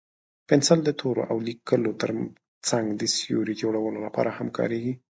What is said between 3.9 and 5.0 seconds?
لپاره هم کارېږي.